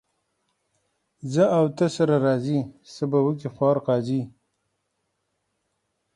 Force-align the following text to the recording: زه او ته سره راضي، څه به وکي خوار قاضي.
زه 1.33 1.43
او 1.57 1.65
ته 1.77 1.85
سره 1.95 2.15
راضي، 2.25 2.59
څه 2.93 3.03
به 3.11 3.19
وکي 3.25 3.47
خوار 3.55 3.77
قاضي. 3.87 4.21